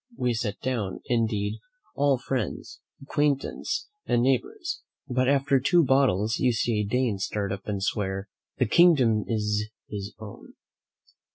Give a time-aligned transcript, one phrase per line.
[0.17, 1.59] We sit down, indeed,
[1.95, 7.67] all friends, acquaintance, and neighbours; but after two bottles you see a Dane start up
[7.67, 8.27] and swear,
[8.57, 10.55] "the kingdom is his own."